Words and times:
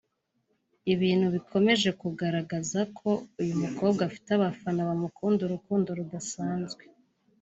ibintu 0.93 1.27
bikomeje 1.35 1.89
kugaragaza 2.01 2.79
ko 2.99 3.09
uyu 3.41 3.55
mukobwa 3.63 4.01
afite 4.09 4.29
abafana 4.33 4.81
bamukunda 4.89 5.39
urukundo 5.43 5.89
rudasanzwe 5.99 6.83